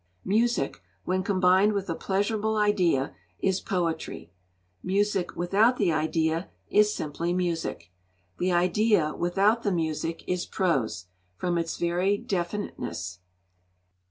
[0.25, 4.31] Music, when combined with a pleasurable idea, is poetry;
[4.81, 7.91] music, without the idea, is simply music;
[8.39, 11.05] the idea, without the music, is prose,
[11.37, 13.19] from its very definiteness.'